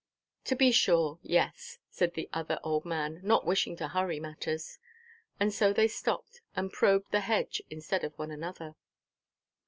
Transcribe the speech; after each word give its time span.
"To 0.45 0.55
be 0.55 0.71
sure, 0.71 1.19
yes," 1.21 1.77
said 1.91 2.15
the 2.15 2.27
other 2.33 2.59
old 2.63 2.85
man, 2.85 3.19
not 3.21 3.45
wishing 3.45 3.75
to 3.75 3.89
hurry 3.89 4.19
matters. 4.19 4.79
And 5.39 5.53
so 5.53 5.71
they 5.73 5.87
stopped 5.87 6.41
and 6.55 6.73
probed 6.73 7.11
the 7.11 7.19
hedge 7.19 7.61
instead 7.69 8.03
of 8.03 8.17
one 8.17 8.31
another. 8.31 8.73